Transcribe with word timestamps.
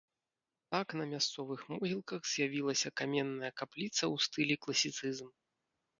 Так 0.75 0.87
на 1.01 1.05
мясцовых 1.11 1.59
могілках 1.73 2.21
з'явілася 2.31 2.93
каменная 3.03 3.55
капліца 3.61 3.99
ў 4.13 4.29
стылі 4.29 4.55
класіцызм. 4.65 5.29